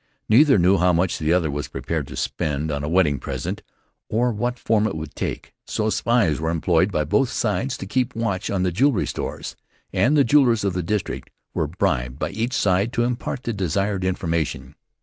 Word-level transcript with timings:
Neither 0.27 0.57
knew 0.57 0.77
how 0.79 0.93
much 0.93 1.19
the 1.19 1.31
other 1.31 1.51
was 1.51 1.67
prepared 1.67 2.07
to 2.07 2.15
spend 2.15 2.71
on 2.71 2.83
a 2.83 2.89
wedding 2.89 3.19
present, 3.19 3.61
or 4.09 4.31
what 4.31 4.57
form 4.57 4.87
it 4.87 4.95
would 4.95 5.13
take; 5.13 5.53
so 5.67 5.91
spies 5.91 6.39
were 6.39 6.49
employed 6.49 6.91
by 6.91 7.03
both 7.03 7.29
sides 7.29 7.77
to 7.77 7.85
keep 7.85 8.15
watch 8.15 8.49
on 8.49 8.63
the 8.63 8.71
jewelry 8.71 9.05
stores, 9.05 9.55
and 9.93 10.17
the 10.17 10.23
jewelers 10.23 10.63
of 10.63 10.73
the 10.73 10.81
district 10.81 11.29
were 11.53 11.67
bribed 11.67 12.17
by 12.17 12.31
each 12.31 12.53
side 12.53 12.91
to 12.93 13.03
impart 13.03 13.43
the 13.43 13.53
desired 13.53 14.03
information. 14.03 14.73